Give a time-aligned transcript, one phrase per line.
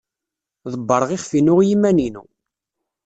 [0.71, 2.23] Ḍebbreɣ iɣef-inu i yiman-inu.